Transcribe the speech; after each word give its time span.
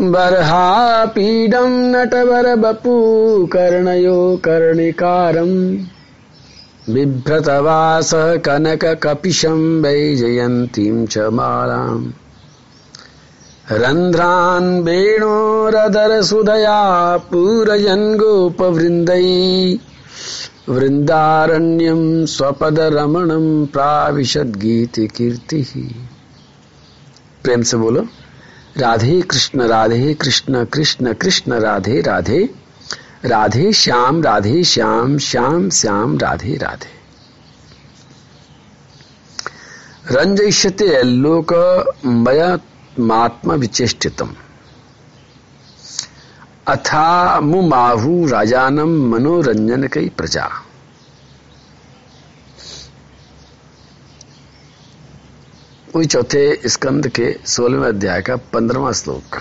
बर्हापीडं 0.00 1.66
नटवरबपू 1.66 3.46
कर्णयो 3.46 4.40
बिभ्रतवासः 6.90 8.36
कनककपिशं 8.36 9.82
वैजयन्तीं 9.82 11.06
च 11.06 11.18
मालाम्। 11.18 12.06
रन्ध्रान् 13.72 14.82
वेणोरदरसुधया 14.82 17.16
पूरयन् 17.16 18.18
गोपवृन्दै। 18.18 19.78
वृन्दारण्यं 20.68 22.26
स्वपदरमणं 22.26 23.66
प्राविशद्गीतिकीर्तिः। 23.66 25.94
प्रेम 27.44 27.62
से 27.62 27.76
बोलो। 27.76 28.06
राधे 28.76 29.20
कृष्ण 29.20 29.62
राधे 29.62 30.14
कृष्ण 30.14 30.64
कृष्ण 30.64 31.14
कृष्ण, 31.14 31.52
राधे 31.52 32.00
राधे। 32.00 32.50
राधे 33.24 33.72
श्याम 33.72 34.22
राधे 34.22 34.64
श्याम 34.64 35.18
श्याम 35.18 35.70
श्याम, 35.70 36.18
राधे 36.18 36.56
राधे। 36.56 36.98
रंजयते 40.10 41.02
लोक 41.02 41.52
मयमात्म 42.06 43.52
विचेष्टितम 43.52 44.28
अथा 46.66 47.40
मुमाहु 47.40 48.26
राजानम 48.26 49.14
मनोरंजन 49.14 49.86
कई 49.86 50.08
प्रजा। 50.16 50.50
वही 55.96 56.06
चौथे 56.06 56.68
स्कंद 56.68 57.08
के 57.08 57.32
सोलहवें 57.46 57.88
अध्याय 57.88 58.22
का 58.22 58.36
पंद्रवा 58.36 58.92
श्लोक 58.92 59.36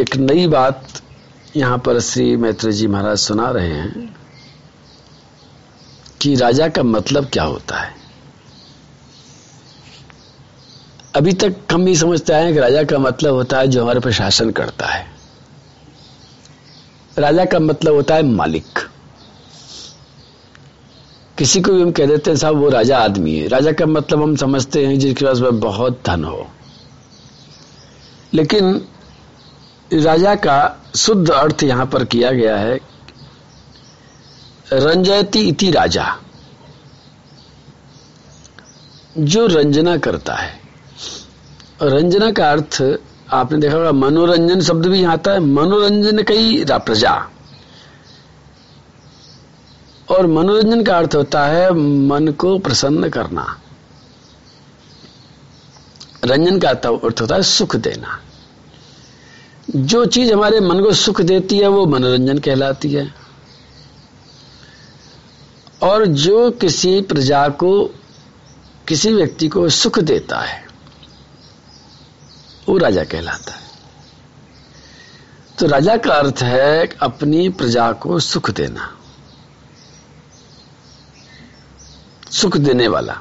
एक 0.00 0.16
नई 0.16 0.46
बात 0.46 1.02
यहाँ 1.56 1.78
पर 1.78 2.00
श्री 2.00 2.36
मैत्री 2.36 2.72
जी 2.72 2.86
महाराज 2.86 3.18
सुना 3.18 3.50
रहे 3.50 3.68
हैं 3.68 4.16
कि 6.20 6.34
राजा 6.34 6.68
का 6.68 6.82
मतलब 6.82 7.26
क्या 7.26 7.44
होता 7.44 7.78
है। 7.78 7.94
अभी 11.14 11.32
तक 11.32 11.56
हम 11.72 11.88
ये 11.88 11.94
समझते 11.96 12.32
आए 12.32 12.52
कि 12.52 12.58
राजा 12.58 12.82
का 12.84 12.98
मतलब 12.98 13.34
होता 13.34 13.58
है 13.58 13.66
जो 13.66 13.82
हमारे 13.82 14.00
पर 14.00 14.12
शासन 14.12 14.50
करता 14.50 14.86
है। 14.86 15.06
राजा 17.18 17.44
का 17.44 17.58
मतलब 17.58 17.94
होता 17.94 18.14
है 18.14 18.22
मालिक। 18.22 18.78
किसी 21.38 21.60
को 21.60 21.72
भी 21.72 21.82
हम 21.82 21.90
कह 21.90 22.06
देते 22.06 22.30
हैं, 22.30 22.38
साहब, 22.38 22.56
वो 22.56 22.68
राजा 22.68 22.98
आदमी 22.98 23.36
है। 23.36 23.48
राजा 23.48 23.72
का 23.72 23.86
मतलब 23.86 24.22
हम 24.22 24.36
समझते 24.36 24.86
हैं, 24.86 24.98
जिसके 24.98 25.24
पास 25.24 25.38
बहुत 25.38 26.00
धन 26.06 26.24
हो। 26.24 26.46
लेकिन 28.34 28.88
राजा 29.92 30.34
का 30.34 30.84
शुद्ध 30.96 31.30
अर्थ 31.30 31.62
यहाँ 31.62 31.86
पर 31.86 32.04
किया 32.04 32.30
गया 32.30 32.56
है, 32.56 32.80
रंजयती 34.72 35.40
इति 35.40 35.70
राजा। 35.70 36.16
जो 39.18 39.46
रंजना 39.46 39.96
करता 39.96 40.34
है। 40.34 40.60
रंजना 41.82 42.32
का 42.32 42.50
अर्थ 42.50 42.98
आपने 43.32 43.58
देखा 43.58 43.76
होगा, 43.76 43.92
मनोरंजन 43.92 44.60
शब्द 44.60 44.86
भी 44.86 45.00
यहाँ 45.00 45.12
आता 45.12 45.32
है, 45.32 45.40
मनोरंजन 45.40 46.22
कई 46.22 46.64
प्रजा 46.70 47.28
और 50.10 50.26
मनोरंजन 50.26 50.84
का 50.84 50.98
अर्थ 50.98 51.14
होता 51.14 51.46
है 51.46 51.70
मन 52.06 52.28
को 52.28 52.58
प्रसन्न 52.58 53.08
करना। 53.08 53.60
रंजन 56.24 56.58
का 56.58 56.68
अर्थ 56.68 57.20
होता 57.20 57.34
है 57.34 57.42
सुख 57.42 57.76
देना। 57.76 58.20
जो 59.76 60.06
चीज़ 60.06 60.32
हमारे 60.32 60.60
मन 60.60 60.80
को 60.80 60.92
सुख 60.92 61.20
देती 61.20 61.58
है, 61.58 61.68
वो 61.68 61.86
मनोरंजन 61.86 62.38
कहलाती 62.38 62.92
है। 62.92 63.14
और 65.82 66.06
जो 66.06 66.50
किसी 66.50 67.00
प्रजा 67.00 67.48
को, 67.48 67.90
किसी 68.88 69.12
व्यक्ति 69.12 69.48
को 69.48 69.68
सुख 69.68 69.98
देता 69.98 70.38
है, 70.38 70.68
वो 72.68 72.78
राजा 72.78 73.04
कहलाता 73.04 73.52
है। 73.52 73.66
तो 75.58 75.66
राजा 75.66 75.96
का 75.96 76.14
अर्थ 76.14 76.36
है 76.42 76.88
अपनी 77.02 77.48
प्रजा 77.48 77.92
को 77.92 78.20
सुख 78.20 78.50
देना। 78.50 78.95
सुख 82.30 82.56
देने 82.56 82.88
वाला। 82.88 83.20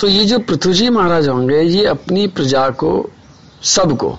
तो 0.00 0.08
ये 0.08 0.24
जो 0.24 0.38
पृथ्वी 0.38 0.72
जी 0.72 0.90
महाराज 0.90 1.28
होंगे, 1.28 1.60
ये 1.60 1.86
अपनी 1.86 2.26
प्रजा 2.26 2.70
को, 2.70 3.10
सबको 3.62 4.18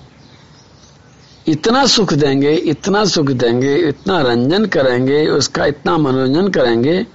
इतना 1.46 1.86
सुख 1.86 2.12
देंगे, 2.12 2.52
इतना 2.52 3.04
सुख 3.04 3.26
देंगे, 3.26 3.76
इतना 3.76 4.20
रंजन 4.20 4.66
करेंगे, 4.66 5.26
उसका 5.26 5.66
इतना 5.66 5.98
मनोरंजन 5.98 6.48
करेंगे 6.48 7.06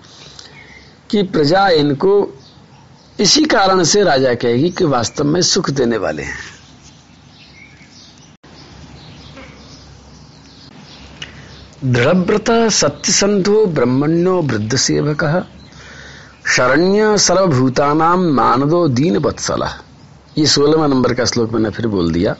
कि 1.10 1.24
प्रजा 1.24 1.70
इनको 1.70 2.42
इसी 3.20 3.44
कारण 3.44 3.84
से 3.84 4.04
राजा 4.04 4.34
कहेगी 4.34 4.70
कि 4.70 4.86
वास्तव 4.86 5.24
में 5.24 5.42
सुख 5.42 5.70
देने 5.70 5.98
वाले 5.98 6.24
हैं। 6.24 6.63
दृढ़व्रत 11.86 12.50
सत्यसंधो 12.72 13.66
ब्रह्मण्यो 13.66 14.42
वृद्ध 14.42 14.76
सेवक 14.76 15.24
शरण्य 16.48 17.18
सर्वभूतानाम 17.18 18.22
मानदो 18.34 18.88
दीन 18.88 19.20
बत्सल 19.20 19.68
ये 20.38 20.46
सोलहवा 20.46 20.88
नंबर 20.88 21.14
का 21.14 21.26
श्लोक 21.26 21.52
मैंने 21.52 21.70
फिर 21.70 21.88
बोल 21.88 22.12
दिया। 22.14 22.36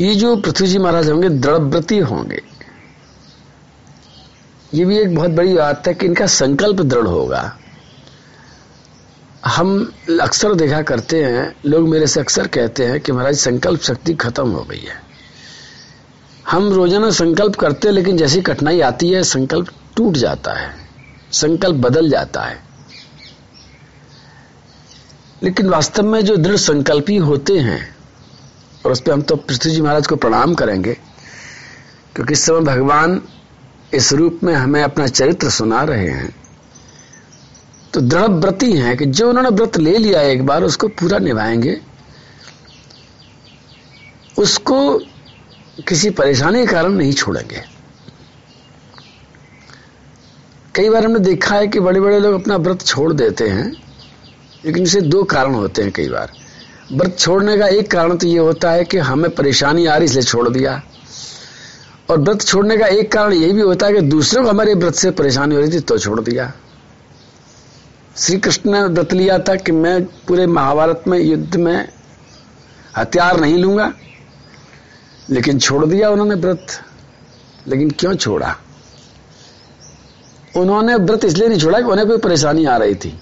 ये 0.00 0.14
जो 0.14 0.36
पृथ्वी 0.36 0.66
जी 0.66 0.78
महाराज 0.78 1.10
होंगे, 1.10 1.28
दृढ़व्रती 1.28 1.98
होंगे। 1.98 2.42
ये 4.74 4.84
भी 4.84 4.98
एक 4.98 5.14
बहुत 5.14 5.30
बड़ी 5.30 5.54
बात 5.54 5.88
है 5.88 5.94
कि 5.94 6.06
इनका 6.06 6.26
संकल्प 6.26 6.80
दृढ़ 6.80 7.06
होगा। 7.06 7.56
हम 9.46 9.92
अक्सर 10.20 10.54
देखा 10.54 10.82
करते 10.82 11.24
हैं, 11.24 11.56
लोग 11.66 11.88
मेरे 11.88 12.06
से 12.06 12.20
अक्सर 12.20 12.46
कहते 12.46 12.86
हैं 12.86 13.00
कि 13.00 13.12
महाराज, 13.12 13.36
संकल्प 13.36 13.80
शक्ति 13.80 14.14
खत्म 14.14 14.48
हो 14.48 14.62
गई 14.62 14.78
है। 14.78 15.05
हम 16.50 16.72
रोज़ाना 16.72 17.10
संकल्प 17.10 17.56
करते 17.56 17.88
हैं, 17.88 17.94
लेकिन 17.94 18.16
जैसी 18.16 18.40
कठिनाई 18.42 18.80
आती 18.80 19.08
है, 19.10 19.22
संकल्प 19.22 19.68
टूट 19.96 20.16
जाता 20.16 20.52
है, 20.52 20.70
संकल्प 21.32 21.76
बदल 21.76 22.10
जाता 22.10 22.42
है। 22.42 22.64
लेकिन 25.42 25.68
वास्तव 25.68 26.02
में 26.02 26.20
जो 26.24 26.36
दृढ़ 26.36 26.56
संकल्पी 26.56 27.16
होते 27.16 27.58
हैं, 27.58 27.80
और 28.86 28.92
उस 28.92 29.00
पर 29.00 29.12
हम 29.12 29.22
तो 29.22 29.36
पृथ्वी 29.36 29.72
जी 29.72 29.80
महाराज 29.80 30.06
को 30.06 30.16
प्रणाम 30.16 30.54
करेंगे, 30.54 30.94
क्योंकि 32.14 32.32
इस 32.32 32.44
समय 32.44 32.60
भगवान 32.60 33.20
इस 33.94 34.12
रूप 34.12 34.40
में 34.42 34.54
हमें 34.54 34.82
अपना 34.82 35.06
चरित्र 35.06 35.50
सुना 35.50 35.82
रहे 35.82 36.08
हैं। 36.08 36.34
तो 37.94 38.00
दृढ़ 38.00 38.28
व्रती 38.28 38.72
हैं 38.72 38.96
कि 38.96 39.06
जो 39.06 39.28
उन्होंने 39.28 39.50
व्रत 39.50 39.76
ले 39.76 39.96
लिया 39.98 40.20
एक 40.20 40.46
बार, 40.46 40.62
उसको 40.62 40.88
पूरा 40.88 41.18
निभाएँगे। 41.18 41.80
उसको 44.38 44.78
किसी 45.78 46.10
परेशानी 46.10 46.60
के 46.60 46.66
कारण 46.66 46.92
नहीं 46.92 47.12
छोड़ेंगे। 47.12 47.62
कई 50.74 50.88
बार 50.90 51.04
हमने 51.04 51.18
देखा 51.18 51.54
है 51.54 51.66
कि 51.68 51.80
बड़े 51.80 52.00
बड़े 52.00 52.18
लोग 52.20 52.34
अपना 52.34 52.56
व्रत 52.56 52.82
छोड़ 52.82 53.12
देते 53.12 53.48
हैं, 53.48 53.70
लेकिन 54.64 54.82
इसे 54.82 55.00
दो 55.00 55.22
कारण 55.24 55.54
होते 55.54 55.82
हैं 55.82 55.92
कई 55.92 56.08
बार। 56.08 56.32
व्रत 56.92 57.18
छोड़ने 57.18 57.56
का 57.58 57.66
एक 57.68 57.90
कारण 57.90 58.16
तो 58.16 58.26
ये 58.26 58.38
होता 58.38 58.70
है 58.70 58.84
कि 58.84 58.98
हमें 58.98 59.30
परेशानी 59.30 59.86
आ 59.86 59.96
रही, 59.96 60.04
इसलिए 60.04 60.22
छोड़ 60.22 60.48
दिया। 60.48 60.82
और 62.10 62.20
व्रत 62.20 62.42
छोड़ने 62.42 62.76
का 62.78 62.86
एक 62.86 63.12
कारण 63.12 63.32
यह 63.32 63.52
भी 63.52 63.60
होता 63.60 63.86
है 63.86 63.92
कि 63.92 64.00
दूसरों 64.00 64.42
को 64.44 64.50
हमारे 64.50 64.74
व्रत 64.74 64.94
से 64.94 65.10
परेशानी 65.10 65.54
हो 65.54 65.60
रही 65.60 65.70
थी 65.72 65.80
तो 65.80 65.98
छोड़ 65.98 66.20
दिया। 66.20 66.52
श्री 68.16 68.38
कृष्ण 68.38 68.72
ने 68.72 68.82
व्रत 68.84 69.12
लिया 69.12 69.38
था 69.38 69.54
कि 69.56 69.72
मैं 69.72 70.04
पूरे 70.26 70.46
महाभारत 70.46 71.04
में 71.08 71.18
युद्ध 71.18 71.56
में 71.56 71.88
हथियार 72.96 73.40
नहीं 73.40 73.56
लूँगा। 73.58 73.92
लेकिन 75.30 75.58
छोड़ 75.58 75.86
दिया 75.86 76.10
उन्होंने 76.10 76.34
व्रत। 76.34 76.66
लेकिन 77.68 77.90
क्यों 77.90 78.14
छोड़ा? 78.14 78.56
उन्होंने 80.56 80.94
व्रत 80.94 81.24
इसलिए 81.24 81.48
नहीं 81.48 81.60
छोड़ा 81.60 81.78
कि 81.78 81.84
उन्हें 81.84 82.08
कोई 82.08 82.18
परेशानी 82.18 82.64
आ 82.64 82.76
रही 82.76 82.94
थी। 82.94 83.20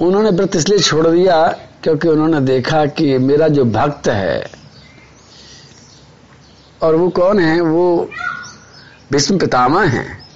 उन्होंने 0.00 0.30
व्रत 0.30 0.56
इसलिए 0.56 0.78
छोड़ 0.78 1.06
दिया 1.06 1.46
क्योंकि 1.82 2.08
उन्होंने 2.08 2.40
देखा 2.40 2.86
कि 2.86 3.18
मेरा 3.18 3.48
जो 3.48 3.64
भक्त 3.64 4.08
है, 4.08 4.50
और 6.82 6.94
वो 6.94 7.08
कौन 7.08 7.40
है? 7.40 7.60
वो 7.60 8.10
भीष्म 9.12 9.38
पितामह 9.38 9.84
हैं। 9.84 10.28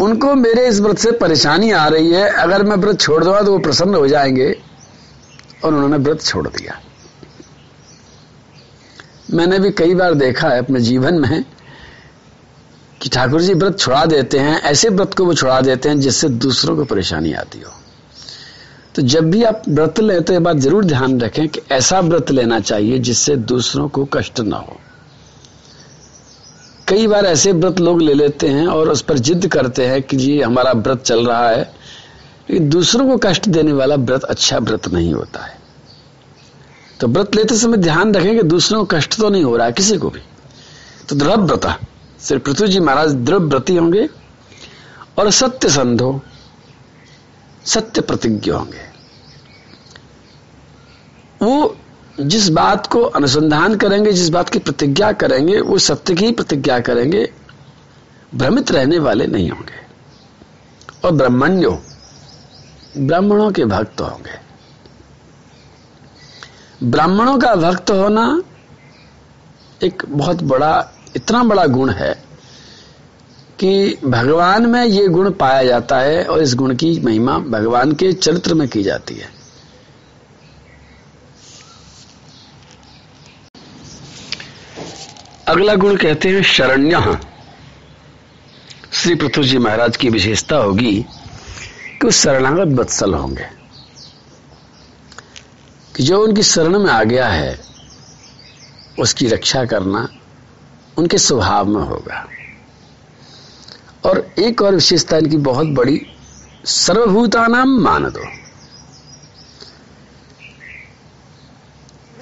उनको 0.00 0.34
मेरे 0.34 0.68
इस 0.68 0.80
व्रत 0.80 0.98
से 0.98 1.12
परेशानी 1.12 1.70
आ 1.70 1.88
रही 1.88 2.10
है। 2.10 2.30
अगर 2.30 2.62
मैं 2.62 2.76
व्रत 2.76 3.00
छोड़ 3.00 3.24
दूँगा 3.24 3.42
तो 3.42 3.52
वो 3.52 3.58
प्रसन्न 3.58 3.94
हो 3.94 4.08
जाएँगे। 4.08 4.62
और 5.64 5.74
उन्होंने 5.74 5.96
व्रत 5.96 6.22
छोड़ 6.22 6.48
दिया। 6.48 6.80
मैंने 9.32 9.58
भी 9.58 9.70
कई 9.70 9.94
बार 9.94 10.14
देखा 10.14 10.48
है 10.48 10.58
अपने 10.58 10.80
जीवन 10.80 11.18
में 11.20 11.44
कि 13.00 13.08
ठाकुर 13.08 13.42
जी 13.42 13.54
व्रत 13.54 13.78
छुड़ा 13.78 14.04
देते 14.06 14.38
हैं, 14.38 14.60
ऐसे 14.60 14.88
व्रत 14.88 15.14
को 15.14 15.24
वो 15.24 15.34
छुड़ा 15.34 15.60
देते 15.60 15.88
हैं 15.88 16.00
जिससे 16.00 16.28
दूसरों 16.28 16.76
को 16.76 16.84
परेशानी 16.84 17.32
आती 17.32 17.60
हो। 17.60 17.72
तो 18.94 19.02
जब 19.02 19.30
भी 19.30 19.42
आप 19.44 19.62
व्रत 19.68 20.00
लें 20.00 20.22
तो 20.22 20.32
ये 20.32 20.38
बात 20.38 20.56
ज़रूर 20.56 20.84
ध्यान 20.84 21.20
रखें 21.20 21.48
कि 21.48 21.60
ऐसा 21.72 22.00
व्रत 22.00 22.30
लेना 22.30 22.60
चाहिए 22.60 22.98
जिससे 22.98 23.36
दूसरों 23.36 23.88
को 23.88 24.04
कष्ट 24.04 24.40
ना 24.40 24.56
हो। 24.56 24.76
कई 26.88 27.06
बार 27.06 27.26
ऐसे 27.26 27.52
व्रत 27.52 27.80
लोग 27.80 28.02
ले 28.02 28.14
लेते 28.14 28.48
हैं 28.48 28.66
और 28.66 28.88
उस 28.88 29.02
पर 29.02 29.18
जिद 29.18 29.46
करते 29.46 29.86
हैं 29.86 30.02
कि 30.02 30.16
जी, 30.16 30.40
हमारा 30.40 30.72
व्रत 30.72 31.02
चल 31.02 31.26
रहा 31.26 31.48
है। 31.48 31.62
लेकिन 32.50 32.68
दूसरों 32.68 33.06
को 33.08 33.16
कष्ट 33.18 33.48
देने 33.48 33.72
वाला 33.72 33.94
व्रत 33.94 34.24
अच्छा 34.24 34.58
व्रत 34.58 34.88
नहीं 34.88 35.12
होता 35.14 35.44
है। 35.44 35.58
तो 37.00 37.08
व्रत 37.08 37.34
लेते 37.34 37.56
समय 37.56 37.76
ध्यान 37.76 38.14
रखें 38.14 38.36
कि 38.36 38.42
दूसरों 38.42 38.84
को 38.84 38.96
कष्ट 38.96 39.16
तो 39.16 39.28
नहीं 39.28 39.44
हो 39.44 39.56
रहा 39.56 39.66
है, 39.66 39.72
किसी 39.72 39.98
को 39.98 40.10
भी। 40.10 40.20
तो 41.08 41.16
दृढ़ 41.16 41.36
व्रता, 41.36 41.76
श्री 42.22 42.38
पृथ्वी 42.38 42.68
जी 42.68 42.80
महाराज 42.80 43.14
दृढ़ 43.14 43.38
व्रती 43.38 43.76
होंगे 43.76 44.08
और 45.18 45.30
सत्य 45.30 45.68
संधो, 45.68 46.20
सत्य 47.64 48.00
प्रतिज्ञ 48.00 48.50
होंगे। 48.50 48.90
वो 51.42 51.76
जिस 52.20 52.48
बात 52.48 52.86
को 52.86 53.02
अनुसंधान 53.02 53.76
करेंगे, 53.76 54.12
जिस 54.12 54.28
बात 54.28 54.48
की 54.48 54.58
प्रतिज्ञा 54.58 55.12
करेंगे, 55.12 55.60
वो 55.60 55.78
सत्य 55.78 56.14
की 56.14 56.32
प्रतिज्ञा 56.32 56.80
करेंगे, 56.80 57.32
भ्रमित 58.34 58.72
रहने 58.72 58.98
वाले 58.98 59.26
नहीं 59.26 59.50
होंगे। 59.50 59.80
और 61.04 61.12
ब्रह्मण्यो, 61.12 61.82
ब्राह्मणों 62.98 63.52
के 63.52 63.64
भक्त 63.64 64.00
होंगे। 64.00 64.49
ब्राह्मणों 66.82 67.38
का 67.38 67.54
भक्त 67.54 67.90
होना 67.90 68.42
एक 69.82 70.02
बहुत 70.08 70.42
बड़ा, 70.42 70.92
इतना 71.16 71.42
बड़ा 71.44 71.66
गुण 71.66 71.90
है 71.90 72.24
कि 73.58 73.98
भगवान 74.04 74.66
में 74.66 74.84
ये 74.84 75.08
गुण 75.08 75.30
पाया 75.30 75.64
जाता 75.64 75.98
है 75.98 76.24
और 76.24 76.42
इस 76.42 76.54
गुण 76.54 76.74
की 76.74 77.00
महिमा 77.00 77.38
भगवान 77.38 77.92
के 77.92 78.12
चरित्र 78.12 78.54
में 78.54 78.68
की 78.68 78.82
जाती 78.82 79.14
है। 79.14 79.28
अगला 85.48 85.74
गुण 85.74 85.96
कहते 85.96 86.28
हैं 86.28 86.42
शरण्य। 86.42 87.18
श्री 88.92 89.14
पृथ्वी 89.14 89.44
जी 89.44 89.58
महाराज 89.58 89.96
की 89.96 90.08
विशेषता 90.08 90.56
होगी 90.56 91.06
कि 92.00 92.04
वो 92.04 92.10
शरणागत 92.10 92.68
बत्सल 92.68 93.14
होंगे। 93.14 93.59
कि 96.00 96.06
जो 96.06 96.24
उनकी 96.24 96.42
शरण 96.42 96.78
में 96.78 96.90
आ 96.90 97.04
गया 97.04 97.28
है, 97.28 97.60
उसकी 98.98 99.28
रक्षा 99.28 99.64
करना 99.64 100.08
उनके 100.98 101.18
स्वभाव 101.18 101.64
में 101.64 101.82
होगा। 101.82 102.26
और 104.04 104.30
एक 104.38 104.62
और 104.62 104.74
विशेषता 104.74 105.16
इनकी 105.16 105.36
बहुत 105.36 105.66
बड़ी 105.66 106.02
सर्वभूता 106.64 107.46
नाम 107.46 107.68
मान 107.68 108.04
दो 108.04 108.20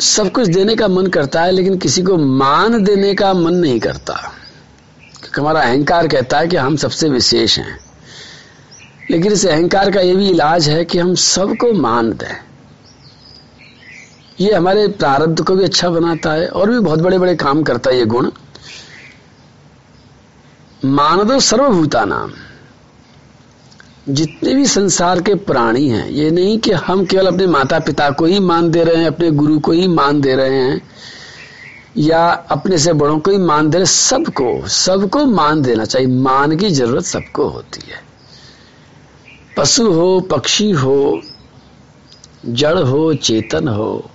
सब 0.00 0.32
कुछ 0.32 0.48
देने 0.48 0.76
का 0.76 0.88
मन 0.88 1.06
करता 1.06 1.42
है, 1.42 1.50
लेकिन 1.50 1.78
किसी 1.78 2.02
को 2.02 2.16
मान 2.16 2.84
देने 2.84 3.14
का 3.14 3.34
मन 3.34 3.54
नहीं 3.54 3.80
करता। 3.80 4.14
क्योंकि 5.20 5.40
हमारा 5.40 5.60
अहंकार 5.60 6.08
कहता 6.08 6.38
है 6.38 6.48
कि 6.48 6.56
हम 6.56 6.76
सबसे 6.76 7.08
विशेष 7.08 7.58
हैं। 7.58 7.80
लेकिन 9.10 9.32
इस 9.32 9.46
अहंकार 9.46 9.90
का 9.90 10.00
यह 10.00 10.16
भी 10.16 10.30
इलाज 10.30 10.68
है 10.68 10.84
कि 10.84 10.98
हम 10.98 11.14
सबको 11.14 11.72
मान 11.72 12.10
दें। 12.10 12.47
ये 14.40 14.52
हमारे 14.54 14.88
प्रारब्ध 14.88 15.42
को 15.42 15.54
भी 15.56 15.64
अच्छा 15.64 15.88
बनाता 15.90 16.32
है 16.32 16.48
और 16.48 16.70
भी 16.70 16.78
बहुत 16.78 16.98
बड़े 16.98 17.18
बड़े 17.18 17.34
काम 17.36 17.62
करता 17.62 17.90
है 17.90 17.98
ये 17.98 18.04
गुण। 18.04 18.30
मानदो 20.84 21.40
सर्वभूता 21.40 22.04
नाम 22.04 22.32
जितने 24.08 24.54
भी 24.54 24.66
संसार 24.66 25.20
के 25.20 25.34
प्राणी 25.34 25.88
हैं, 25.88 26.08
ये 26.08 26.30
नहीं 26.30 26.58
कि 26.58 26.70
हम 26.72 27.04
केवल 27.04 27.26
अपने 27.26 27.46
माता 27.46 27.78
पिता 27.78 28.10
को 28.10 28.24
ही 28.24 28.38
मान 28.40 28.70
दे 28.70 28.84
रहे 28.84 28.96
हैं, 28.96 29.06
अपने 29.06 29.30
गुरु 29.30 29.58
को 29.58 29.72
ही 29.72 29.88
मान 29.88 30.20
दे 30.20 30.34
रहे 30.34 30.56
हैं, 30.56 30.80
या 31.96 32.28
अपने 32.28 32.78
से 32.78 32.92
बड़ों 32.92 33.18
को 33.18 33.30
ही 33.30 33.38
मान 33.38 33.70
दे 33.70 33.78
रहे 33.78 33.86
सबको 33.86 34.66
सबको 34.66 35.24
मान 35.26 35.62
देना 35.62 35.84
चाहिए। 35.84 36.08
मान 36.08 36.56
की 36.56 36.70
ज़रूरत 36.70 37.04
सबको 37.04 37.48
होती 37.48 37.80
है। 37.90 38.00
पशु 39.56 39.92
हो, 39.92 40.20
पक्षी 40.20 40.70
हो, 40.70 41.20
जड़ 42.46 42.78
हो, 42.78 43.14
चेतन 43.14 43.68
हो 43.68 44.10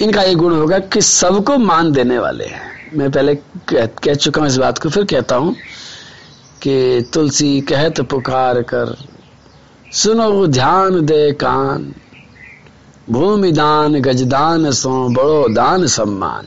इनका 0.00 0.22
ये 0.22 0.34
गुण 0.34 0.54
होगा 0.54 0.78
कि 0.78 1.00
सबको 1.02 1.56
मान 1.58 1.92
देने 1.92 2.18
वाले 2.18 2.44
हैं। 2.44 2.68
मैं 2.96 3.10
पहले 3.10 3.34
कह, 3.34 3.86
कह 3.86 4.14
चुका 4.14 4.40
हूँ 4.40 4.48
इस 4.48 4.56
बात 4.56 4.78
को 4.78 4.88
फिर 4.88 5.04
कहता 5.04 5.36
हूँ 5.36 5.54
कि 6.62 7.10
तुलसी 7.14 7.60
कहत 7.60 8.00
पुकार 8.10 8.62
कर 8.62 8.96
सुनो 9.92 10.46
ध्यान 10.46 11.04
दे 11.06 11.32
कान 11.32 11.92
भूमि 13.10 13.52
दान 13.52 14.00
गजदान 14.02 14.70
सो 14.72 14.90
बड़ो 15.08 15.48
दान 15.54 15.86
सम्मान। 15.86 16.46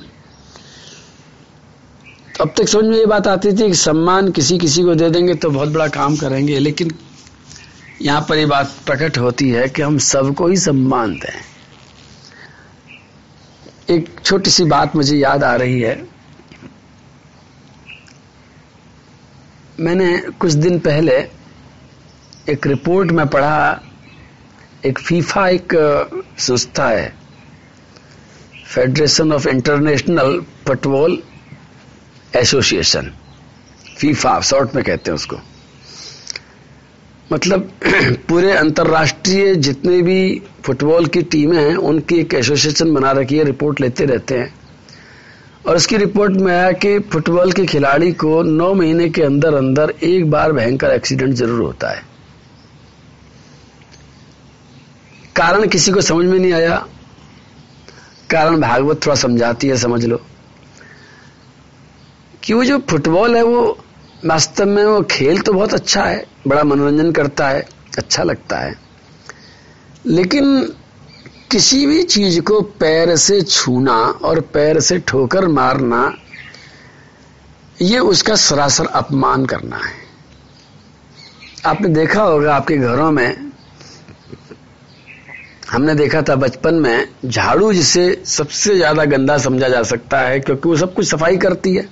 तो 2.37 2.43
अब 2.43 2.53
तक 2.57 2.67
समझ 2.67 2.85
में 2.85 2.97
ये 2.97 3.05
बात 3.05 3.27
आती 3.27 3.51
थी 3.51 3.67
कि 3.67 3.73
सम्मान 3.75 4.31
किसी 4.31 4.57
किसी 4.57 4.83
को 4.83 4.95
दे 4.95 5.09
देंगे 5.09 5.33
तो 5.35 5.49
बहुत 5.49 5.69
बड़ा 5.69 5.87
काम 5.87 6.15
करेंगे 6.15 6.59
लेकिन 6.59 6.91
यहाँ 8.01 8.25
पर 8.29 8.37
ये 8.37 8.45
बात 8.45 8.71
प्रकट 8.85 9.17
होती 9.17 9.49
है 9.49 9.67
कि 9.69 9.81
हम 9.81 9.97
सबको 10.03 10.47
ही 10.47 10.57
सम्मान 10.57 11.13
दें। 11.15 11.39
एक 13.91 14.09
छोटी 14.25 14.49
सी 14.49 14.63
बात 14.63 14.95
मुझे 14.95 15.15
याद 15.17 15.43
आ 15.43 15.55
रही 15.55 15.79
है। 15.81 15.95
मैंने 19.79 20.17
कुछ 20.39 20.53
दिन 20.53 20.79
पहले 20.79 21.15
एक 22.49 22.67
रिपोर्ट 22.67 23.11
में 23.11 23.25
पढ़ा, 23.27 23.81
एक 24.85 24.99
फीफा 24.99 25.47
एक 25.47 25.73
संस्था 26.39 26.87
है 26.89 27.13
Federation 28.73 29.33
of 29.33 29.47
International 29.47 30.39
Football 30.67 31.21
Association 32.35 33.11
FIFA, 33.97 34.39
short 34.41 34.75
में 34.75 34.83
कहते 34.83 35.11
हैं 35.11 35.15
उसको। 35.15 35.39
मतलब 37.33 37.71
पूरे 38.29 38.51
अंतर्राष्ट्रीय 38.51 39.55
जितने 39.55 40.01
भी 40.01 40.41
फुटबॉल 40.63 41.05
की 41.05 41.21
टीमें 41.21 41.57
हैं, 41.57 41.75
उनकी 41.75 42.15
एक 42.15 42.33
एसोसिएशन 42.33 42.93
बना 42.93 43.11
रखी 43.11 43.37
है, 43.37 43.43
रिपोर्ट 43.43 43.81
लेते 43.81 44.05
रहते 44.05 44.37
हैं। 44.37 44.55
और 45.67 45.75
उसकी 45.75 45.97
रिपोर्ट 45.97 46.33
में 46.33 46.57
आया 46.57 46.71
कि 46.71 46.99
फुटबॉल 46.99 47.51
के 47.51 47.65
खिलाड़ी 47.65 48.11
को 48.11 48.43
नौ 48.43 48.73
महीने 48.73 49.09
के 49.09 49.23
अंदर 49.23 49.53
अंदर 49.53 49.93
एक 50.03 50.31
बार 50.31 50.51
भयंकर 50.51 50.87
एक्सीडेंट 50.87 51.33
ज़रूर 51.33 51.61
होता 51.61 51.89
है। 51.89 52.05
कारण 55.35 55.67
किसी 55.67 55.91
को 55.91 56.01
समझ 56.01 56.25
में 56.25 56.39
नहीं 56.39 56.53
आया। 56.53 56.87
कारण 58.31 58.61
भागवत 58.61 59.05
थोड़ा 59.05 59.15
समझाती 59.15 59.67
है, 59.67 59.77
समझ 59.77 60.05
लो। 60.05 60.21
कि 62.43 62.53
वो 62.53 62.63
जो 62.63 62.79
फुटबॉल 62.79 63.35
है, 63.35 63.43
वो 63.43 63.77
वास्तव 64.25 64.65
में 64.65 64.83
वो 64.85 65.01
खेल 65.01 65.39
तो 65.41 65.53
बहुत 65.53 65.73
अच्छा 65.73 66.03
है, 66.03 66.25
बड़ा 66.47 66.63
मनोरंजन 66.63 67.11
करता 67.11 67.47
है 67.47 67.65
अच्छा 67.97 68.23
लगता 68.23 68.57
है। 68.57 68.75
लेकिन 70.05 70.73
किसी 71.51 71.85
भी 71.85 72.03
चीज़ 72.03 72.39
को 72.41 72.61
पैर 72.79 73.15
से 73.15 73.41
छूना 73.41 73.95
और 73.95 74.39
पैर 74.53 74.79
से 74.79 74.97
ठोकर 74.99 75.47
मारना, 75.47 76.13
ये 77.81 77.99
उसका 77.99 78.35
सरासर 78.35 78.85
अपमान 78.85 79.45
करना 79.45 79.77
है। 79.77 80.01
आपने 81.65 81.89
देखा 81.89 82.23
होगा 82.23 82.55
आपके 82.55 82.77
घरों 82.77 83.11
में, 83.11 83.51
हमने 85.71 85.95
देखा 85.95 86.21
था 86.21 86.35
बचपन 86.35 86.75
में, 86.75 87.07
झाड़ू 87.25 87.71
जिसे 87.73 88.23
सबसे 88.27 88.75
ज़्यादा 88.75 89.05
गंदा 89.05 89.37
समझा 89.37 89.67
जा 89.69 89.83
सकता 89.83 90.19
है, 90.19 90.39
क्योंकि 90.39 90.69
वो 90.69 90.75
सब 90.75 90.93
कुछ 90.93 91.07
सफ़ाई 91.07 91.37
करती 91.37 91.73
है। 91.75 91.87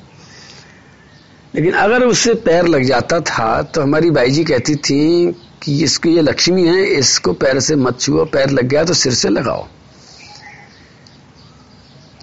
लेकिन 1.54 1.74
अगर 1.74 2.04
उससे 2.04 2.34
पैर 2.44 2.68
लग 2.68 2.84
जाता 2.84 3.20
था 3.20 3.62
तो 3.64 3.82
हमारी 3.82 4.10
बाई 4.12 4.32
जी 4.32 4.44
कहती 4.44 4.76
थी 4.78 5.32
कि 5.64 5.84
इसको 5.84 6.10
ये 6.10 6.22
लक्ष्मी 6.22 6.66
है, 6.68 6.84
इसको 6.90 7.34
पैर 7.34 7.60
से 7.60 7.76
मत 7.76 8.00
छुओ, 8.00 8.26
पैर 8.26 8.50
लग 8.50 8.66
गया 8.66 8.84
तो 8.84 8.94
सिर 8.94 9.14
से 9.14 9.30
लगाओ। 9.30 9.68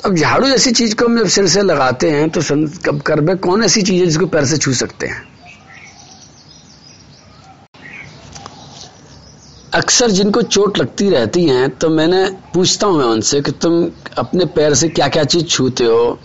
अब 0.04 0.14
झाड़ू 0.14 0.46
जैसी 0.46 0.70
चीज़ 0.72 0.94
को 0.96 1.06
हम 1.06 1.18
जब 1.18 1.28
सिर 1.28 1.46
से 1.48 1.62
लगाते 1.62 2.10
हैं 2.10 2.28
तो 2.30 2.40
कब 2.84 3.00
कर 3.06 3.20
में 3.20 3.36
कौन 3.38 3.64
ऐसी 3.64 3.82
चीज़ 3.82 4.00
है 4.00 4.06
जिसको 4.06 4.26
पैर 4.26 4.44
से 4.44 4.56
छू 4.56 4.72
सकते 4.74 5.06
हैं? 5.06 5.22
अक्सर 9.74 10.10
जिनको 10.10 10.42
चोट 10.42 10.78
लगती 10.78 11.08
रहती 11.10 11.44
है 11.44 11.68
तो 11.70 11.88
मैंने 11.90 12.24
पूछता 12.54 12.86
हूँ 12.86 12.98
मैं 12.98 13.04
उनसे 13.06 13.40
कि 13.40 13.50
तुम 13.62 13.84
अपने 14.18 14.44
पैर 14.54 14.74
से 14.74 14.88
क्या 14.88 15.08
क्या 15.08 15.24
चीज़ 15.24 15.44
छूते 15.46 15.84
हो? 15.84 16.18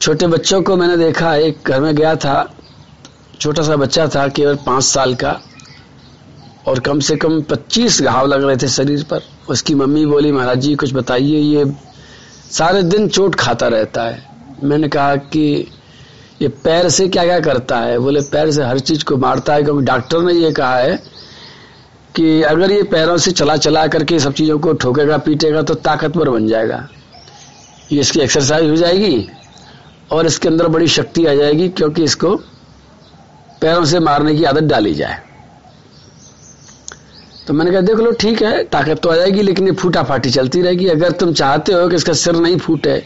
छोटे 0.00 0.26
बच्चों 0.26 0.62
को 0.62 0.76
मैंने 0.76 0.96
देखा, 0.96 1.34
एक 1.34 1.58
घर 1.66 1.80
में 1.80 1.94
गया 1.94 2.14
था, 2.16 2.54
छोटा 3.40 3.62
सा 3.62 3.76
बच्चा 3.76 4.08
था, 4.08 4.28
केवल 4.28 4.54
पाँच 4.54 4.84
साल 4.84 5.14
का, 5.14 5.40
और 6.66 6.78
कम 6.78 7.00
से 7.00 7.16
कम 7.16 7.42
पच्चीस 7.42 8.02
घाव 8.02 8.26
लग 8.26 8.44
रहे 8.44 8.56
थे 8.56 8.68
शरीर 8.68 9.02
पर। 9.02 9.20
उसकी 9.48 9.74
मम्मी 9.74 10.06
बोली, 10.06 10.32
महाराज 10.32 10.58
जी, 10.58 10.74
कुछ 10.74 10.94
बताइए, 10.94 11.38
ये 11.38 11.72
सारे 12.50 12.82
दिन 12.82 13.08
चोट 13.08 13.34
खाता 13.34 13.68
रहता 13.68 14.02
है। 14.02 14.22
मैंने 14.64 14.88
कहा 14.88 15.16
कि, 15.16 15.66
ये 16.42 16.48
पैर 16.48 16.88
से 16.88 17.08
क्या 17.08 17.24
क्या 17.24 17.40
करता 17.40 17.78
है? 17.78 17.98
बोले, 17.98 18.20
पैर 18.20 18.50
से 18.50 18.64
हर 18.64 18.78
चीज़ 18.78 19.04
को 19.04 19.16
मारता 19.16 19.54
है। 19.54 19.62
क्योंकि 19.62 19.84
डॉक्टर 19.84 20.22
ने 20.22 20.32
ये 20.32 20.52
कहा 20.52 20.76
है 20.76 21.02
कि 22.16 22.42
अगर 22.42 22.72
ये 22.72 22.82
पैरों 22.82 23.16
से 23.16 23.30
चला 23.30 23.56
चला 23.56 23.86
करके 23.86 24.18
सब 24.18 24.32
चीज़ों 24.32 24.58
को 24.58 24.72
ठोकेगा, 24.72 25.18
पीटेगा 25.18 25.62
तो 25.62 25.74
ताकतवर 25.74 26.30
बन 26.30 26.46
जाएगा। 26.46 26.88
ये 27.92 28.00
इसकी 28.00 28.20
एक्सरसाइज 28.20 28.70
हो 28.70 28.76
जाएगी? 28.76 29.28
और 30.10 30.26
इसके 30.26 30.48
अंदर 30.48 30.68
बड़ी 30.68 30.88
शक्ति 30.88 31.24
आ 31.26 31.34
जाएगी 31.34 31.68
क्योंकि 31.70 32.04
इसको 32.04 32.34
पैरों 33.60 33.84
से 33.84 33.98
मारने 34.00 34.34
की 34.34 34.44
आदत 34.44 34.62
डाली 34.64 34.94
जाए। 34.94 35.22
तो 37.46 37.54
मैंने 37.54 37.70
कहा, 37.70 37.80
देख 37.80 37.96
लो, 37.96 38.10
ठीक 38.12 38.42
है, 38.42 38.62
ताकत 38.64 39.00
तो 39.02 39.08
आ 39.08 39.14
जाएगी, 39.16 39.42
लेकिन 39.42 39.66
ये 39.66 39.72
फूटा 39.74 40.02
फाटी 40.02 40.30
चलती 40.30 40.62
रहेगी। 40.62 40.86
अगर 40.88 41.10
तुम 41.12 41.32
चाहते 41.32 41.72
हो 41.72 41.88
कि 41.88 41.96
इसका 41.96 42.12
सिर 42.14 42.36
नहीं 42.36 42.56
फूटे, 42.58 43.02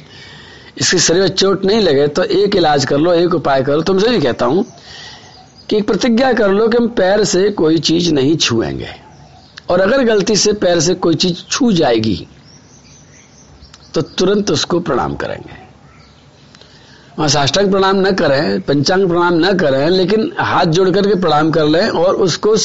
इसके 0.78 0.98
शरीर 0.98 1.22
में 1.22 1.28
चोट 1.28 1.64
नहीं 1.64 1.80
लगे 1.80 2.06
तो 2.08 2.22
एक 2.22 2.56
इलाज 2.56 2.84
कर 2.84 2.98
लो, 2.98 3.12
एक 3.12 3.34
उपाय 3.34 3.62
कर 3.62 3.74
लो। 3.74 3.82
तुमसे 3.82 4.08
भी 4.08 4.20
कहता 4.20 4.46
हूँ 4.46 4.64
कि 5.68 5.76
एक 5.76 5.86
प्रतिज्ञा 5.86 6.32
कर 6.32 6.50
लो 6.50 6.68
कि 6.68 6.76
हम 6.76 6.88
पैर 6.92 7.24
से 7.24 7.50
कोई 7.52 7.78
चीज़ 7.80 8.12
नहीं 8.12 8.36
छुएँगे। 8.36 8.94
और 9.70 9.80
अगर 9.80 10.02
गलती 10.04 10.36
से 10.36 10.52
पैर 10.54 10.80
से 10.80 10.94
कोई 10.96 11.14
चीज़ 11.16 11.42
छू 11.50 11.72
जाएगी 11.72 12.26
तो 13.94 14.02
तुरंत 14.02 14.50
उसको 14.50 14.80
प्रणाम 14.80 15.14
करेंगे। 15.16 15.62
वहाँ 17.16 17.28
साष्टांग 17.28 17.70
प्रणाम 17.70 17.96
न 17.98 18.10
करें, 18.12 18.60
पंचांग 18.62 19.06
प्रणाम 19.08 19.34
न 19.36 19.52
करें, 19.58 19.88
लेकिन 19.90 20.32
हाथ 20.40 20.66
जोड़ 20.66 20.88
करके 20.90 21.14
प्रणाम 21.20 21.50
कर 21.50 21.66
लें 21.66 21.88
और 21.90 22.14
उसको 22.16 22.56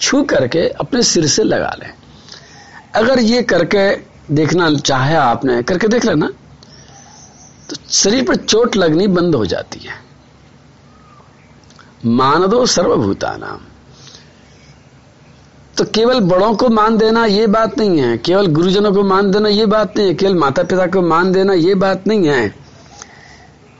छू 0.00 0.22
करके 0.24 0.68
अपने 0.70 1.02
सिर 1.02 1.26
से 1.26 1.42
लगा 1.44 1.74
लें। 1.80 1.92
अगर 2.94 3.20
ये 3.20 3.42
करके 3.44 3.90
देखना 4.32 4.70
चाहे 4.76 5.16
आपने, 5.16 5.62
करके 5.62 5.88
देख 5.88 6.04
लेना 6.04 6.26
तो 7.70 7.76
शरीर 7.92 8.24
पर 8.24 8.36
चोट 8.36 8.76
लगनी 8.76 9.06
बंद 9.08 9.34
हो 9.34 9.44
जाती 9.46 9.80
है। 9.80 10.02
मान 12.06 12.46
दो 12.46 12.64
सर्वभूता 12.68 13.36
नाम 13.36 13.60
तो 15.76 15.84
केवल 15.94 16.20
बड़ों 16.22 16.54
को 16.54 16.68
मान 16.70 16.96
देना 16.96 17.24
ये 17.26 17.46
बात 17.48 17.78
नहीं 17.78 17.98
है, 17.98 18.16
केवल 18.18 18.46
गुरुजनों 18.48 18.92
को 18.92 19.02
मान 19.04 19.30
देना 19.30 19.48
ये 19.50 19.66
बात 19.66 19.96
नहीं 19.96 20.08
है, 20.08 20.14
केवल 20.14 20.34
माता 20.36 20.62
पिता 20.62 20.86
को 20.86 21.02
मान 21.02 21.32
देना 21.32 21.52
ये 21.54 21.74
बात 21.76 22.06
नहीं 22.06 22.28
है। 22.28 22.63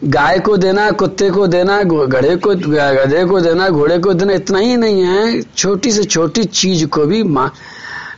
गाय 0.01 0.39
को 0.39 0.57
देना, 0.57 0.91
कुत्ते 0.91 1.31
को 1.31 1.47
देना 1.47 1.83
गधे 1.83 2.35
को 2.37 2.55
गधे 2.55 3.25
को 3.25 3.41
देना, 3.41 3.69
घोड़े 3.69 3.99
को 3.99 4.15
देना, 4.15 4.33
इतना 4.33 4.59
ही 4.59 4.77
नहीं 4.77 5.03
है। 5.03 5.43
छोटी 5.43 5.93
से 5.93 6.05
छोटी 6.05 6.45
चीज़ 6.45 6.87
को 6.87 7.07
भी 7.07 7.23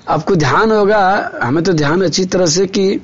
आपको 0.09 0.35
ध्यान 0.37 0.73
होगा, 0.73 1.31
हमें 1.43 1.63
तो 1.65 1.73
ध्यान 1.73 2.03
अच्छी 2.03 2.25
तरह 2.25 2.47
से 2.47 2.67
कि 2.67 3.01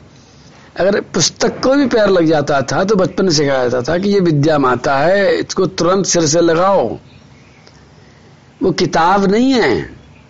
अगर 0.76 1.00
पुस्तक 1.14 1.61
को 1.62 1.75
भी 1.75 1.87
पैर 1.87 2.09
लग 2.09 2.26
जाता 2.26 2.61
था 2.62 2.83
तो 2.85 2.97
बचपन 2.97 3.29
से 3.29 3.47
कहा 3.47 3.67
जाता 3.69 3.81
था 3.83 3.99
कि 3.99 4.09
ये 4.09 4.21
विद्या 4.21 4.59
माता 4.59 4.97
है, 4.99 5.35
इसको 5.35 5.67
तुरंत 5.67 6.07
सिर 6.07 6.26
से 6.26 6.41
लगाओ। 6.41 6.88
वो 8.62 8.71
किताब 8.73 9.25
नहीं 9.25 9.52
है, 9.52 9.81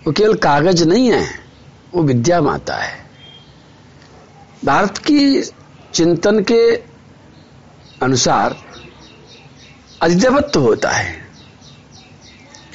वो 0.07 0.13
केवल 0.13 0.35
कागज़ 0.37 0.85
नहीं 0.85 1.11
है, 1.13 1.27
वो 1.95 2.03
विद्या 2.03 2.41
माता 2.43 2.75
है। 2.75 2.95
भारत 4.63 4.99
की 5.01 5.43
चिंतन 5.95 6.41
के 6.43 6.92
अनुसार 8.03 8.57
अधिदेवत्व 10.03 10.61
होता 10.61 10.91
है। 10.91 11.29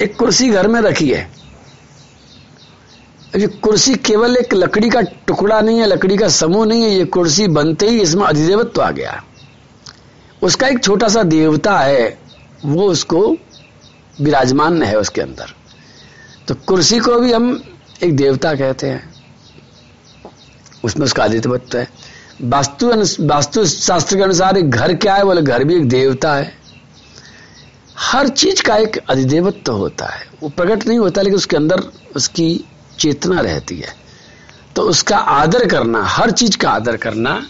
एक 0.02 0.16
कुर्सी 0.16 0.50
घर 0.50 0.68
में 0.68 0.80
रखी 0.80 1.10
है। 1.10 1.30
ये 3.36 3.46
कुर्सी 3.46 3.94
केवल 3.94 4.36
एक 4.36 4.54
लकड़ी 4.54 4.90
का 4.90 5.00
टुकड़ा 5.00 5.60
नहीं 5.60 5.78
है, 5.78 5.86
लकड़ी 5.86 6.16
का 6.16 6.28
समूह 6.28 6.66
नहीं 6.66 6.82
है, 6.82 6.90
ये 6.90 7.04
कुर्सी 7.04 7.48
बनते 7.48 7.88
ही 7.88 8.00
इसमें 8.00 8.26
अधिदेवत्व 8.26 8.82
आ 8.82 8.90
गया। 8.90 9.24
उसका 10.42 10.68
एक 10.68 10.84
छोटा 10.84 11.08
सा 11.08 11.22
देवता 11.22 11.78
है, 11.78 12.18
वो 12.64 12.86
उसको 12.86 13.36
विराजमान 14.20 14.82
है 14.82 14.98
उसके 14.98 15.20
अंदर। 15.20 15.54
तो 16.48 16.54
कुर्सी 16.54 16.98
को 16.98 17.20
भी 17.20 17.32
हम 17.32 17.62
एक 18.02 18.16
देवता 18.16 18.54
कहते 18.54 18.86
हैं। 18.86 19.14
उसमें 20.84 21.06
उसका 21.06 21.24
अधिदेवत्व 21.24 21.78
है। 21.78 21.88
वास्तु 22.42 22.92
वास्तु 23.20 23.66
शास्त्र 23.66 24.16
के 24.16 24.22
अनुसार 24.22 24.58
एक 24.58 24.70
घर 24.70 24.94
क्या 24.94 25.14
है? 25.14 25.24
बोले, 25.24 25.42
घर 25.42 25.64
भी 25.64 25.76
एक 25.76 25.88
देवता 25.88 26.34
है। 26.34 26.58
हर 27.98 28.28
चीज़ 28.28 28.62
का 28.62 28.76
एक 28.76 28.96
अधिदेवत्व 29.10 29.58
तो 29.66 29.72
होता 29.72 30.06
है। 30.06 30.28
वो 30.42 30.48
प्रकट 30.48 30.86
नहीं 30.86 30.98
होता, 30.98 31.22
लेकिन 31.22 31.36
उसके 31.36 31.56
अंदर 31.56 31.82
उसकी 32.16 32.64
चेतना 32.98 33.40
रहती 33.40 33.78
है। 33.78 33.94
तो 34.76 34.82
उसका 34.82 35.16
आदर 35.16 35.68
करना, 35.68 36.04
हर 36.04 36.30
चीज़ 36.30 36.56
का 36.56 36.70
आदर 36.70 36.96
करना। 36.96 37.46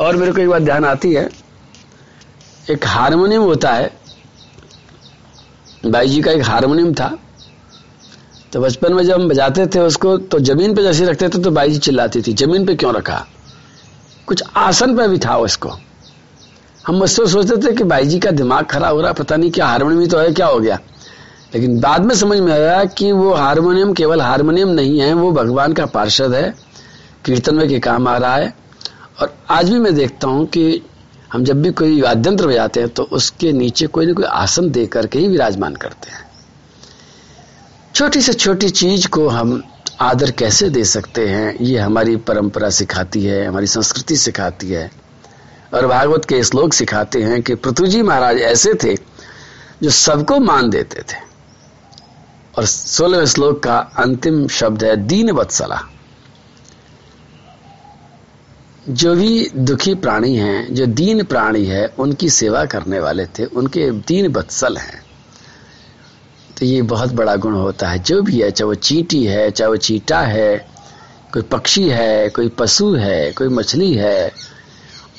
और 0.00 0.16
मेरे 0.16 0.32
को 0.32 0.40
एक 0.40 0.48
बात 0.48 0.62
ध्यान 0.62 0.84
आती 0.84 1.12
है, 1.12 1.28
एक 2.70 2.86
हारमोनियम 2.86 3.42
होता 3.42 3.70
है। 3.70 4.00
भाई 5.86 6.08
जी 6.08 6.22
का 6.22 6.30
एक 6.30 6.42
हारमोनियम 6.42 6.94
था। 6.94 7.18
तो 8.52 8.60
बचपन 8.60 8.94
में 8.94 9.02
जब 9.04 9.14
हम 9.14 9.28
बजाते 9.28 9.66
थे 9.66 9.80
उसको 9.80 10.16
तो 10.18 10.38
ज़मीन 10.38 10.74
पे 10.74 10.82
जैसे 10.82 11.04
रखते 11.06 11.28
थे 11.28 11.38
तो 11.38 11.50
बाई 11.50 11.70
जी 11.70 11.78
चिल्लाती 11.78 12.22
थी, 12.22 12.32
ज़मीन 12.32 12.66
पे 12.66 12.74
क्यों 12.74 12.94
रखा? 12.94 13.24
कुछ 14.26 14.42
आसन 14.56 14.96
पे 14.96 15.18
था 15.18 15.36
उसको। 15.36 15.70
हम 16.86 16.94
मुझसे 16.94 17.26
सोचते 17.26 17.56
थे 17.56 17.72
कि 17.72 17.84
भाई 17.84 18.04
जी 18.04 18.18
का 18.18 18.30
दिमाग 18.30 18.64
खराब 18.64 18.94
हो 18.94 19.00
रहा, 19.00 19.12
पता 19.12 19.36
नहीं 19.36 19.50
क्या 19.50 19.66
हारमोनियम 19.66 20.06
तो 20.06 20.18
है, 20.18 20.32
क्या 20.32 20.46
हो 20.46 20.58
गया? 20.58 20.78
लेकिन 21.54 21.80
बाद 21.80 22.04
में 22.04 22.14
समझ 22.14 22.38
में 22.38 22.52
आया 22.52 22.84
कि 22.84 23.10
वो 23.12 23.32
हारमोनियम 23.34 23.92
केवल 23.92 24.20
हारमोनियम 24.20 24.68
नहीं 24.68 24.98
है, 25.00 25.12
वो 25.14 25.30
भगवान 25.32 25.72
का 25.72 25.86
पार्षद 25.86 26.34
है, 26.34 26.54
कीर्तन 27.24 27.54
में 27.54 27.68
के 27.68 27.78
काम 27.78 28.08
आ 28.08 28.16
रहा 28.16 28.34
है। 28.36 28.54
और 29.20 29.34
आज 29.50 29.70
भी 29.70 29.78
मैं 29.78 29.94
देखता 29.94 30.28
हूँ 30.28 30.46
कि 30.46 30.82
हम 31.32 31.44
जब 31.44 31.62
भी 31.62 31.70
कोई 31.72 32.00
वाद्यंत्र 32.00 32.46
बजाते 32.46 32.80
हैं 32.80 32.88
तो 32.88 33.02
उसके 33.12 33.52
नीचे 33.52 33.86
कोई 33.86 34.06
ना 34.06 34.12
कोई 34.12 34.24
आसन 34.24 34.70
दे 34.70 34.86
करके 34.86 35.18
ही 35.18 35.28
विराजमान 35.28 35.74
करते 35.74 36.10
हैं। 36.10 36.21
छोटी 37.94 38.20
से 38.20 38.32
छोटी 38.32 38.68
चीज़ 38.68 39.08
को 39.08 39.28
हम 39.28 39.62
आदर 40.00 40.30
कैसे 40.30 40.70
दे 40.70 40.84
सकते 40.84 41.28
हैं, 41.28 41.56
ये 41.60 41.78
हमारी 41.78 42.16
परंपरा 42.16 42.70
सिखाती 42.70 43.24
है, 43.24 43.46
हमारी 43.46 43.66
संस्कृति 43.66 44.16
सिखाती 44.16 44.70
है। 44.70 44.92
और 45.74 45.86
भागवत 45.86 46.24
के 46.24 46.44
श्लोक 46.44 46.72
सिखाते 46.72 47.22
हैं 47.22 47.42
कि 47.42 47.54
पृथ्वी 47.54 47.88
जी 47.88 48.02
महाराज 48.02 48.36
ऐसे 48.36 48.74
थे 48.74 48.94
जो 49.82 49.90
सबको 49.90 50.40
मान 50.40 50.70
देते 50.70 51.00
थे। 51.00 51.32
और 52.58 52.64
सोलह 52.64 53.26
श्लोक 53.26 53.62
का 53.62 53.78
अंतिम 53.78 54.48
शब्द 54.48 54.84
है, 54.84 54.96
दीन 54.96 55.30
वत्सला। 55.30 55.82
जो 58.88 59.14
भी 59.14 59.50
दुखी 59.56 59.94
प्राणी 59.94 60.36
हैं, 60.36 60.74
जो 60.74 60.86
दीन 60.86 61.24
प्राणी 61.24 61.64
है, 61.64 61.86
उनकी 61.98 62.30
सेवा 62.30 62.64
करने 62.64 63.00
वाले 63.00 63.26
थे, 63.26 63.44
उनके 63.44 63.90
दीन 63.90 64.32
वत्सल 64.32 64.76
हैं। 64.76 65.11
तो 66.58 66.66
ये 66.66 66.82
बहुत 66.82 67.12
बड़ा 67.12 67.36
गुण 67.36 67.52
होता 67.52 67.88
है। 67.88 67.98
जो 67.98 68.22
भी 68.22 68.40
है, 68.40 68.50
चाहे 68.50 68.66
वो 68.66 68.74
चींटी 68.74 69.24
है, 69.24 69.50
चाहे 69.50 69.70
वो 69.70 69.76
चीटा 69.76 70.20
है, 70.20 70.66
कोई 71.32 71.42
पक्षी 71.42 71.88
है, 71.88 72.28
कोई 72.28 72.48
पशु 72.48 72.94
है, 72.94 73.32
कोई 73.32 73.48
मछली 73.48 73.94
है, 73.94 74.32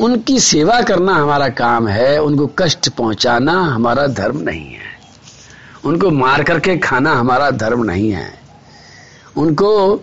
उनकी 0.01 0.39
सेवा 0.39 0.81
करना 0.81 1.13
हमारा 1.13 1.49
काम 1.49 1.87
है, 1.87 2.21
उनको 2.21 2.47
कष्ट 2.47 2.89
पहुंचाना 2.89 3.51
हमारा 3.51 4.07
धर्म 4.07 4.37
नहीं 4.37 4.73
है। 4.73 4.93
उनको 5.85 6.09
मार 6.09 6.43
करके 6.43 6.77
खाना 6.77 7.13
हमारा 7.13 7.51
धर्म 7.51 7.83
नहीं 7.83 8.11
है। 8.11 8.39
उनको, 9.37 10.01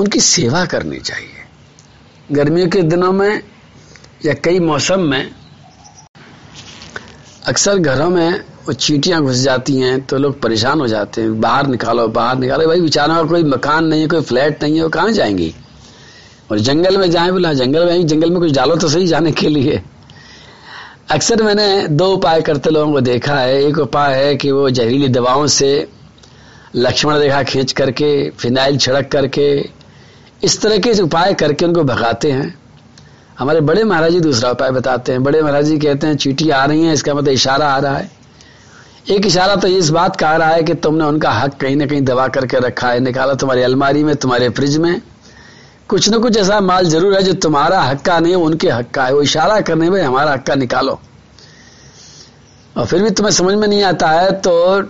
उनकी 0.00 0.20
सेवा 0.20 0.64
करनी 0.64 0.98
चाहिए। 0.98 1.28
गर्मियों 2.32 2.68
के 2.68 2.82
दिनों 2.82 3.12
में 3.12 3.42
या 4.24 4.34
कई 4.34 4.58
मौसम 4.58 5.00
में 5.00 5.30
अक्सर 7.48 7.78
घरों 7.78 8.10
में 8.10 8.40
वो 8.40 8.72
चीटियाँ 8.72 9.22
घुस 9.22 9.36
जाती 9.36 9.76
हैं 9.76 10.06
तो 10.06 10.18
लोग 10.18 10.40
परेशान 10.40 10.80
हो 10.80 10.86
जाते 10.86 11.20
हैं। 11.20 11.40
बाहर 11.40 11.66
निकालो 11.66 12.08
बाहर 12.08 12.38
निकालो। 12.38 12.66
भाई 12.66 12.80
बेचारा 12.80 13.22
कोई 13.22 13.42
मकान 13.42 13.84
नहीं 13.84 14.00
है, 14.00 14.08
कोई 14.08 14.20
फ्लैट 14.20 14.62
नहीं 14.62 14.76
है, 14.76 14.82
वो 14.82 14.88
कहाँ 14.88 15.12
जाएँगी? 15.12 15.54
और 16.52 16.58
जंगल 16.58 16.96
में 16.96 17.10
जाए 17.10 17.30
बोला, 17.30 17.52
जंगल 17.52 17.86
में 17.86 18.06
जंगल 18.06 18.30
में 18.30 18.40
कुछ 18.40 18.52
डालो 18.52 18.76
तो 18.76 18.88
सही 18.88 19.06
जाने 19.06 19.32
के 19.32 19.48
लिए। 19.48 19.82
अक्सर 21.10 21.42
मैंने 21.42 21.88
दो 21.88 22.12
उपाय 22.12 22.40
करते 22.40 22.70
लोगों 22.70 22.92
को 22.92 23.00
देखा 23.00 23.34
है। 23.34 23.62
एक 23.64 23.78
उपाय 23.78 24.14
है 24.14 24.36
कि 24.36 24.50
वो 24.50 24.70
जहरीली 24.70 25.08
दवाओं 25.08 25.46
से 25.46 25.88
लक्ष्मण 26.76 27.14
रेखा 27.14 27.42
खींच 27.42 27.72
करके, 27.72 28.30
फिनाइल 28.30 28.78
छिड़क 28.78 29.08
करके, 29.08 29.70
इस 30.44 30.60
तरह 30.62 30.78
के 30.78 31.02
उपाय 31.02 31.34
करके 31.34 31.64
उनको 31.64 31.84
भगाते 31.84 32.30
हैं। 32.30 32.57
हमारे 33.38 33.60
बड़े 33.60 33.82
महाराज 33.84 34.12
जी 34.12 34.20
दूसरा 34.20 34.50
उपाय 34.50 34.70
बताते 34.70 35.12
हैं। 35.12 35.22
बड़े 35.22 35.40
महाराज 35.42 35.64
जी 35.64 35.78
कहते 35.78 36.06
हैं, 36.06 36.16
चीटी 36.16 36.48
आ 36.50 36.64
रही 36.64 36.84
है, 36.84 36.92
इसका 36.92 37.14
मतलब 37.14 37.28
इशारा 37.28 37.66
आ 37.66 37.78
रहा 37.78 37.96
है। 37.96 38.10
एक 39.10 39.26
इशारा 39.26 39.54
तो 39.56 39.68
इस 39.68 39.90
बात 39.90 40.16
का 40.16 40.28
आ 40.28 40.36
रहा 40.36 40.48
है 40.48 40.62
कि 40.62 40.74
तुमने 40.76 41.04
उनका 41.04 41.30
हक 41.30 41.54
कहीं 41.60 41.76
ना 41.76 41.86
कहीं 41.86 42.00
दबा 42.02 42.26
करके 42.28 42.58
रखा 42.60 42.88
है। 42.88 43.00
निकाला 43.00 43.34
तुम्हारी 43.34 43.62
अलमारी 43.62 44.02
में, 44.04 44.14
तुम्हारे 44.16 44.48
फ्रिज 44.50 44.76
में। 44.78 45.00
कुछ 45.88 46.08
न 46.08 46.18
कुछ 46.20 46.36
ऐसा 46.36 46.60
माल 46.60 46.86
ज़रूर 46.86 47.14
है 47.14 47.22
जो 47.22 47.32
तुम्हारा 47.34 47.80
हक 47.80 48.02
का 48.02 48.18
नहीं 48.20 48.34
उनके 48.36 48.70
हक 48.70 48.90
का 48.94 49.04
है। 49.04 49.14
वो 49.14 49.22
इशारा 49.22 49.60
करने 49.62 49.90
में 49.90 50.02
हमारा 50.02 50.32
हक 50.32 50.42
का 50.42 50.54
निकालो। 50.56 50.98
और 52.76 52.86
फिर 52.86 53.02
भी 53.02 53.10
तुम्हें 53.10 53.32
समझ 53.32 53.54
में 53.54 53.66
नहीं 53.68 53.82
आता 53.84 54.08
है 54.10 54.30
तो 54.40 54.82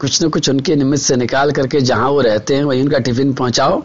कुछ 0.00 0.22
न 0.22 0.28
कुछ 0.28 0.48
उनके 0.50 0.76
निमित्त 0.76 1.04
से 1.04 1.16
निकाल 1.16 1.50
करके 1.52 1.80
जहाँ 1.82 2.08
वो 2.10 2.20
रहते 2.20 2.54
हैं, 2.54 2.64
वहीं 2.64 2.82
उनका 2.82 2.98
टिफ़िन 2.98 3.32
पहुंचाओ। 3.34 3.82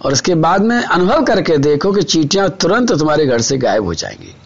और 0.00 0.12
उसके 0.12 0.34
बाद 0.34 0.62
में 0.62 0.76
अनुभव 0.76 1.24
करके 1.24 1.58
देखो 1.58 1.92
कि 1.92 2.02
चीटियाँ 2.02 2.48
तुरंत 2.50 2.92
तुम्हारे 2.92 3.26
घर 3.26 3.40
से 3.40 3.58
गायब 3.58 3.84
हो 3.84 3.94
जाएँगी। 3.94 4.36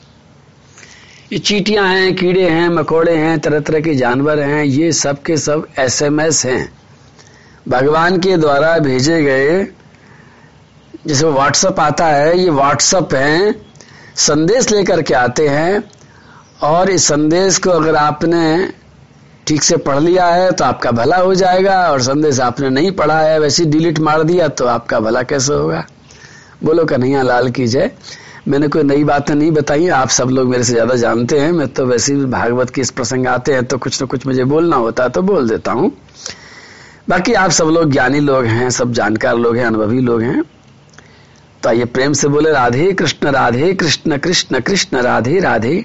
ये 1.32 1.38
चीटियाँ 1.38 1.88
हैं, 1.88 2.16
कीड़े 2.16 2.49
हैं, 2.49 2.68
मकोड़े 2.68 3.16
हैं 3.16 3.38
तरह 3.38 3.61
तरह 3.61 3.80
के 3.80 3.94
जानवर 3.94 4.40
हैं, 4.40 4.64
ये 4.64 4.92
सब 4.92 5.23
के 5.23 5.37
सब 5.37 5.66
एसएमएस 5.78 6.46
हैं। 6.46 6.73
भगवान 7.68 8.18
के 8.18 8.37
द्वारा 8.37 8.78
भेजे 8.78 9.23
गए 9.23 9.66
जैसे 11.06 11.26
व्हाट्सअप 11.26 11.80
आता 11.80 12.06
है, 12.06 12.38
ये 12.38 12.50
व्हाट्सअप 12.50 13.14
हैं, 13.14 13.66
संदेश 14.16 14.70
लेकर 14.70 15.02
के 15.02 15.14
आते 15.14 15.49
हैं, 15.49 15.84
और 16.62 16.90
इस 16.90 17.04
संदेश 17.04 17.58
को 17.58 17.70
अगर 17.70 17.96
आपने 17.96 18.73
ठीक 19.46 19.62
से 19.62 19.76
पढ़ 19.78 19.98
लिया 20.00 20.26
है 20.26 20.50
तो 20.52 20.64
आपका 20.64 20.90
भला 20.92 21.16
हो 21.16 21.34
जाएगा 21.34 21.76
और 21.90 22.02
संदेश 22.02 22.40
आपने 22.40 22.68
नहीं 22.70 22.90
पढ़ा 22.92 23.20
है, 23.20 23.38
वैसे 23.40 23.64
डिलीट 23.66 23.98
मार 24.00 24.22
दिया 24.22 24.48
तो 24.50 24.66
आपका 24.66 25.00
भला 25.00 25.22
कैसे 25.22 25.52
होगा? 25.52 25.84
बोलो 26.64 26.84
कन्हैया 26.84 27.22
लाल 27.22 27.50
की 27.50 27.66
जय। 27.66 27.90
मैंने 28.48 28.68
कोई 28.68 28.82
नई 28.82 29.04
बात 29.04 29.30
नहीं 29.30 29.50
बताई, 29.50 29.88
आप 29.88 30.08
सब 30.10 30.28
लोग 30.28 30.48
मेरे 30.48 30.64
से 30.64 30.72
ज़्यादा 30.72 30.94
जानते 30.96 31.38
हैं, 31.40 31.52
मैं 31.52 31.68
तो 31.68 31.84
वैसे 31.86 32.14
भी 32.14 32.24
भागवत 32.26 32.70
के 32.70 32.80
इस 32.80 32.90
प्रसंग 32.90 33.26
आते 33.26 33.52
हैं 33.52 33.64
तो 33.64 33.78
कुछ 33.78 34.00
ना 34.00 34.06
कुछ 34.06 34.26
मुझे 34.26 34.44
बोलना 34.46 34.76
होता 34.76 35.02
है 35.02 35.08
तो 35.08 35.22
बोल 35.22 35.48
देता 35.48 35.72
हूँ। 35.72 35.90
बाकी 37.08 37.32
आप 37.34 37.50
सब 37.50 37.68
लोग 37.68 37.90
ज्ञानी 37.90 38.20
लोग 38.20 38.44
हैं, 38.46 38.68
सब 38.70 38.92
जानकार 38.92 39.36
लोग 39.36 39.56
हैं, 39.56 39.64
अनुभवी 39.66 40.00
लोग 40.00 40.22
हैं। 40.22 40.42
तो 41.62 41.68
आइए 41.68 41.84
प्रेम 41.86 42.12
से 42.12 42.28
बोले, 42.28 42.50
राधे 42.50 42.92
कृष्ण 42.92 43.30
राधे 43.30 43.72
कृष्ण 43.74 44.18
कृष्ण 44.18 44.60
कृष्ण, 44.60 44.96
राधे 44.98 45.38
राधे। 45.40 45.84